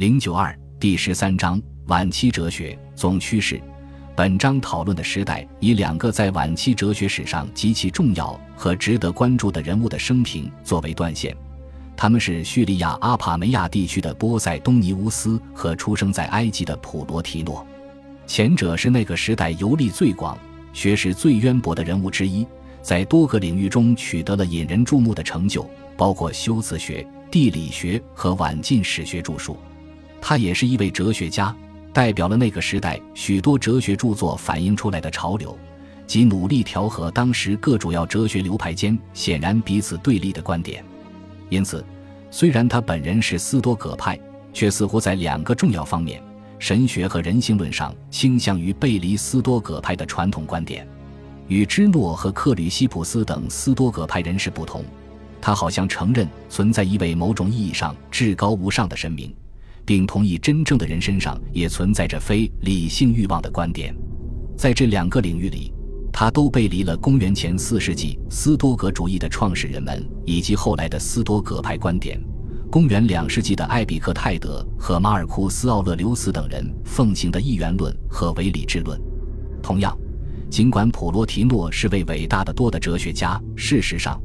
[0.00, 3.60] 零九二第十三章晚期哲学总趋势。
[4.16, 11.36] 本章讨论的时代以两个在晚期哲学史上极其重要和值得关注的人物的生平作为断线。
[11.98, 17.66] 他们是叙利亚阿帕梅亚地区的波塞冬尼乌斯和出生在埃及的普罗提诺。
[18.26, 20.34] 前者是那个时代游历最广、
[20.72, 22.46] 学识最渊博的人物之一，
[22.80, 29.58] 在多个领域中取得了引人注目的成就，包括修辞学、地理学和晚近史学著述。
[30.20, 31.54] 他也是一位哲学家，
[31.92, 35.56] 代表了那个时代许多哲学著作反映出来的潮流，
[36.06, 40.84] 即努力调和当时各主要哲学流派间显然彼此对立的观点。
[41.48, 41.84] 因此，
[42.30, 44.18] 虽然他本人是斯多葛派，
[44.52, 46.22] 却似乎在两个重要方面——
[46.60, 50.86] 神学和人性论上，倾向于背离斯多葛派的传统观点。
[51.48, 54.84] 与芝诺和克吕西普斯等斯多葛派人士不同，
[55.40, 59.34] 他好像承认存在一位某种意义上至高无上的神明。
[59.84, 63.94] 并同意真正的人身上也存在着非理性欲望的观点，
[64.56, 65.72] 在这两个领域里，
[66.12, 72.20] 他都背离了公元前四世纪斯多葛主义的创始人们以及后来的斯多葛派观点。
[72.70, 79.00] 公元两世纪的艾比克泰德和马尔库斯·奥勒留斯等人奉行的一元论和唯理智论。
[79.60, 79.96] 同样，
[80.48, 84.20] 尽管普罗提诺是位伟大的多的哲学家，事实上。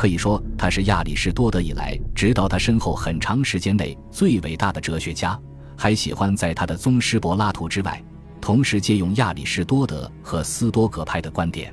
[0.00, 5.38] 可以说，他是亚里士多德以来，直到他身后很长时间内最伟大的哲学家。
[5.76, 8.02] 还喜欢在他的宗师柏拉图之外，
[8.40, 11.70] 同时借用亚里士多德和斯多葛派的观点。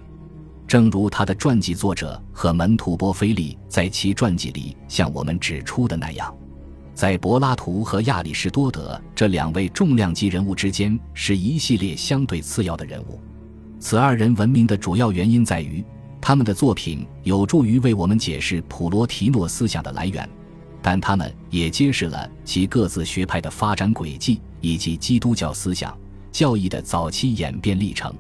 [0.67, 6.35] 正如他的传记作者和门徒波菲利在其传记里向我们指出的那样，
[6.93, 13.21] 在柏拉图和亚里士多德这两位重量级人物之间，是一系列相对次要的人物。
[13.79, 15.81] 此二人闻名的主要原因在于。
[16.19, 20.27] 他们的作品有助于为我们解释普罗提诺思想的来源，
[20.81, 25.97] 但他们也揭示了其各自学派的发展轨迹以及基督教思想
[26.31, 28.13] 教义的早期演变历程。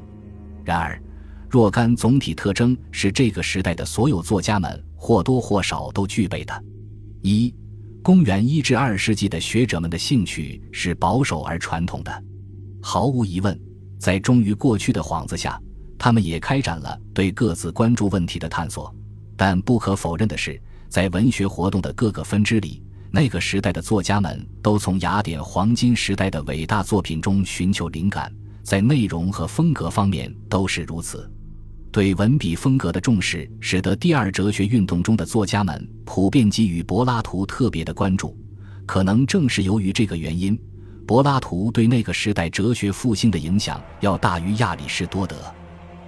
[0.63, 1.01] 然而，
[1.49, 6.63] 若干总体特征是这个时代的所有作家们或多或少都具备的：
[7.21, 7.53] 一、
[8.03, 12.23] 公元一至二世纪的学者们的兴趣是保守而传统的，
[12.81, 13.59] 毫无疑问，
[13.99, 15.59] 在忠于过去的幌子下。
[15.97, 18.93] 他们也开展了对各自关注问题的探索，
[19.35, 20.59] 但不可否认的是，
[20.89, 28.31] 在文学活动的各个分支里，那个时代的作家们都从雅典黄金时代的伟大作品中寻求灵感，
[28.63, 31.29] 在内容和风格方面都是如此。
[31.91, 38.37] 对文笔风格的重视，使得第二哲学运动中的作家们普遍给予柏拉图特别的关注。
[38.85, 40.59] 可能正是由于这个原因，
[41.07, 45.35] 柏拉图对那个时代哲学复兴的影响要大于亚里士多德。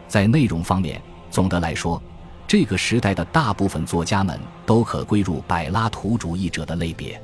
[0.09, 0.99] 在内容方面，
[1.29, 2.01] 总的来说，
[2.47, 7.21] 这个时代的大部分作家们都可归入柏拉图主义者的类别。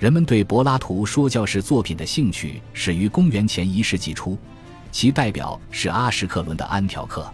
[0.00, 4.36] 人们对柏拉图说教式作品的兴趣始于公元前一世纪初，
[4.90, 7.26] 其代表是阿什克伦的安条克。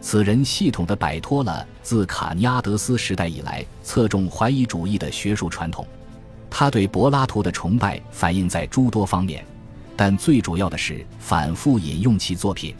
[0.00, 5.86] 此人系统地摆脱了自卡尼阿德斯时代以来侧重怀疑主义的学术传统。
[6.50, 9.42] 他对柏拉图的崇拜反映在诸多方面，
[9.96, 12.74] 但最主要的是反复引用其作品。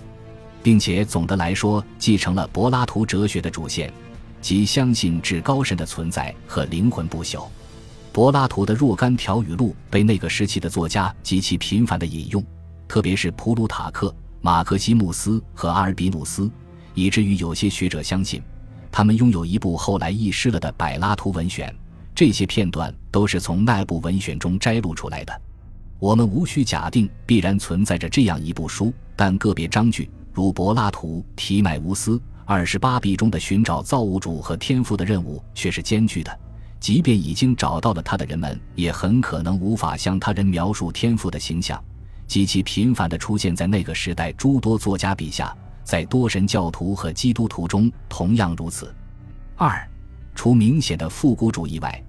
[0.64, 3.92] 并且总的来说，继承了柏拉图哲学的主线，
[4.40, 7.46] 即相信至高神的存在和灵魂不朽。
[8.10, 12.42] 柏拉图的若干条语录被那个时期的作家极其频繁地引用，
[12.88, 16.50] 特别是普鲁塔克、马克西穆斯和阿尔比努斯，
[16.94, 18.42] 以至于有些学者相信，
[18.90, 21.70] 他们拥有一部后来遗失了的柏拉图文选。
[22.14, 25.40] 这些片段都是从那部文选中摘录出来的。
[25.98, 30.10] 我们无需假定必然存在着这样一部书，但个别章句。
[30.32, 36.38] 如柏拉图提迈乌斯二十八笔中的寻找造物主和天赋的任务却是艰巨的，
[36.80, 41.82] 即便已经找到了他的人们，也很可能无法向他人描述天赋的形象，
[42.26, 48.92] 极其频繁地出现在那个时代诸多作家笔下，在多神教徒和基督徒中同样如此。
[49.54, 49.88] 二，
[50.34, 52.04] 除明显的复古主义外。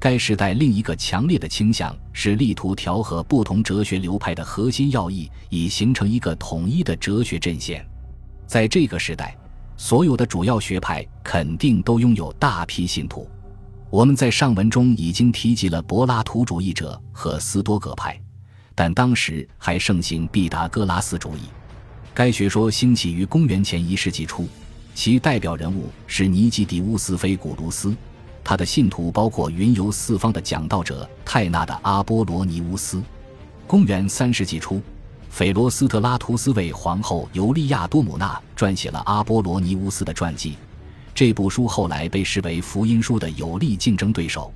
[0.00, 7.84] 该时代另一个强烈的倾向是力图调和不同哲学流派的核心要义，以形成一个统一的哲学阵线。
[8.46, 9.36] 在这个时代，
[9.76, 13.28] 所有的主要学派肯定都拥有大批信徒。
[13.90, 18.20] 我们在上文中已经提及了柏拉图主义者和斯多葛派，
[18.76, 21.40] 但当时还盛行毕达哥拉斯主义。
[22.14, 24.46] 该学说兴起于公元前一世纪初，
[24.94, 27.96] 其代表人物是尼基迪乌斯·菲古卢斯。
[28.48, 33.02] 他的信徒包括云游四方的讲道者泰纳的阿波罗尼乌斯。
[33.66, 34.80] 公元三世纪初，
[35.28, 40.56] 斐罗斯特拉图斯为皇后尤利亚多姆纳撰写了阿波罗尼乌斯的传记。
[41.14, 44.50] 这部书后来被视为福音书的有力竞争对手。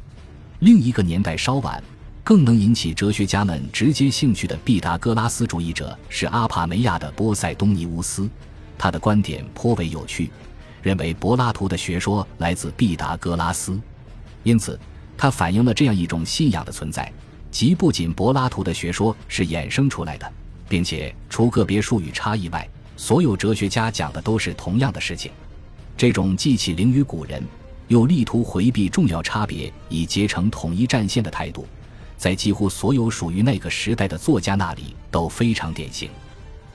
[0.61, 1.85] 另一个年代稍晚，
[2.25, 8.27] 更能引起哲学家们直接兴趣的毕达哥拉斯主义者是阿帕梅亚的波塞冬尼乌斯，
[8.79, 10.31] 他的观点颇为有趣，
[10.83, 13.81] 认为柏拉图的学说来自毕达哥拉斯，
[14.43, 14.79] 因此
[15.17, 17.11] 他反映了这样一种信仰的存在，
[17.51, 20.31] 即不仅柏拉图的学说是衍生出来的，
[20.69, 25.31] 并且除个别术语差异外，所有哲学家讲的都是同样的事情。
[25.97, 27.43] 这种既起灵于古人，
[27.87, 31.67] 又力图回避重要差别以结成统一战线的态度。
[32.17, 36.09] 在几乎所有属于那个时代的作家那里都非常典型，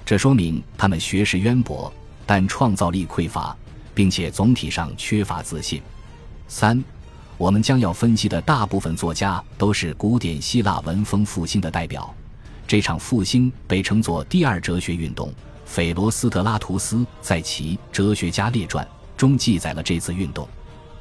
[0.05, 1.91] 这说明他们学识渊博，
[2.25, 3.55] 但创造力匮乏，
[3.97, 5.81] 并且总体上缺乏自信。
[6.47, 6.83] 三，
[7.35, 12.13] 我们将要分析的大部分作家都是古典希腊文风复兴的代表。
[12.67, 15.33] 这场复兴被称作第二哲学运动。
[15.65, 18.85] 斐罗斯特拉图斯在其《哲学家列传》
[19.17, 20.47] 中记载了这次运动。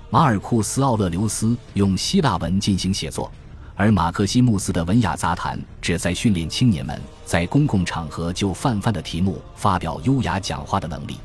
[0.09, 3.31] 马尔库斯·奥勒留斯用希腊文进行写作。
[3.75, 11.19] 而马克西穆斯的文雅杂谈旨在训练青年们在公共场合就泛泛的题目发表优雅讲话的能力。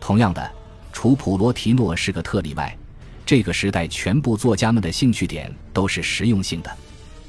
[0.00, 0.50] 同样的，
[0.92, 2.76] 除普罗提诺是个特例外，
[3.24, 6.70] 这个时代全部作家们的兴趣点都是实用性的。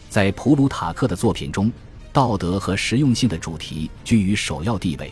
[0.10, 1.72] 在普鲁塔克的作品中，
[2.12, 5.12] 道德和实用性的主题居于首要地位。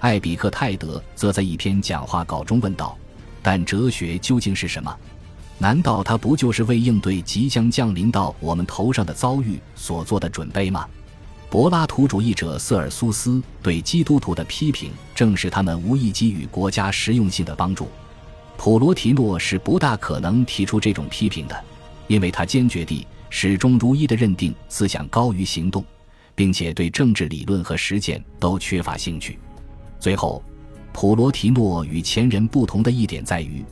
[0.00, 2.98] 艾比克泰德则在一篇讲话稿中问道
[3.40, 4.92] ：“但哲学究竟是什么？”
[5.58, 10.88] 难道它不就是为应对即将降临到我们头上的遭遇所做的准备吗？
[11.52, 17.88] 柏拉图主义者瑟尔苏斯对基督徒的批评，正是他们无意给予国家实用性的帮助。
[18.56, 21.64] 普罗提诺是不大可能提出这种批评的，
[22.06, 25.84] 因为他坚决地、始终如一地认定思想高于行动，
[26.34, 29.38] 并且对政治理论和实践都缺乏兴趣。
[30.00, 30.42] 最后，
[30.90, 33.62] 普罗提诺与前人不同的一点在于。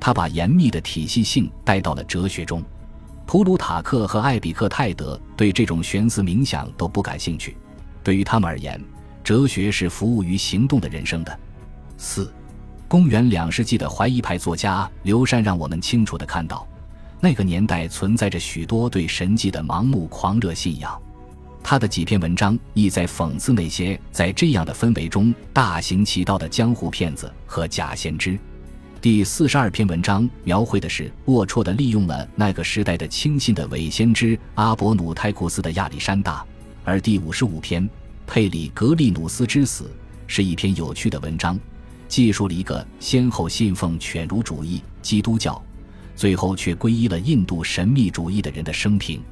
[0.00, 2.64] 他把严密的体系性带到了哲学中，
[3.28, 7.54] 普鲁塔克和艾比克泰德对这种玄思冥想都不感兴趣。
[8.02, 8.82] 对于他们而言，
[9.22, 11.40] 哲学是服务于行动的人生的。
[11.98, 12.32] 四，
[12.88, 16.66] 公元两世纪的怀疑派作家刘禅让我们清楚地看到，
[17.20, 20.98] 那个年代存在着许多对神迹的盲目狂热信仰。
[21.62, 28.38] 他的几篇文章意在讽刺那些在这样的氛围中大行其道的江湖骗子和假先知。
[29.00, 36.44] 第四十二篇文章描绘的是龌龊的利用了那个时代的轻信的伪先知阿伯努泰库斯的亚历山大，
[36.84, 37.88] 而第五十五篇
[38.26, 39.88] 佩里格利努斯之死
[40.26, 41.56] 是一篇有趣的文章，
[42.08, 45.62] 记述了一个先后信奉犬儒主义、基督教，
[46.16, 49.22] 最后却皈依了印度神秘主义的人的生平。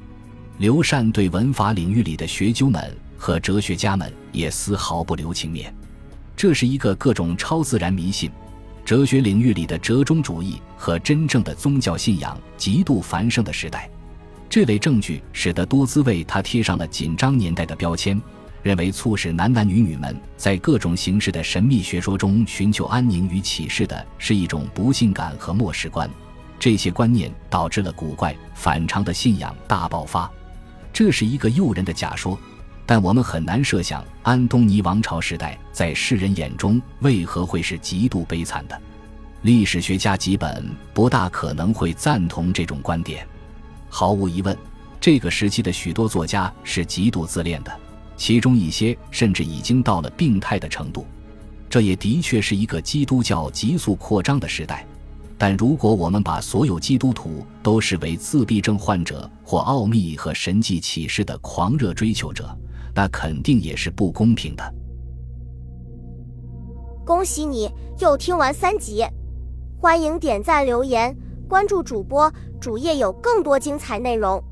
[0.59, 5.75] 刘禅对文法领域里的学究们和哲学家们也丝毫不留情面，
[6.37, 8.31] 这是一个各种超自然迷信。
[8.87, 13.89] 哲学领域里的折中主义和真正的宗教信仰极度繁盛的时代，
[14.49, 18.17] 这类证据使得多兹为他贴上了紧张年代的标签，
[18.63, 26.09] 认为促使男男女女们在各种形式的神秘学说中寻求安宁与启示的是一种不幸感和末世观。
[26.57, 30.31] 这些观念导致了古怪反常的信仰大爆发。
[30.93, 32.39] 这是一个诱人的假说。
[32.87, 38.81] 但我们很难设想安东尼王朝时代在世人眼中为何会是极度悲惨的。
[39.41, 43.27] 历史学家基本不大可能会赞同这种观点。
[43.89, 44.57] 毫无疑问，
[45.01, 47.71] 这个时期的许多作家是极度自恋的，
[48.15, 51.05] 其中一些甚至已经到了病态的程度。
[51.69, 54.85] 这也的确是一个基督教急速扩张的时代。
[55.37, 62.57] 但如果我们把所有基督徒都视为自闭症患者或奥秘和神迹启示的狂热追求者，
[62.97, 64.73] 那肯定也是不公平的。
[67.05, 69.05] 恭喜你又听完三集，
[69.79, 71.15] 欢迎点赞、留言、
[71.47, 74.43] 关注主播，主页有更多精彩内容。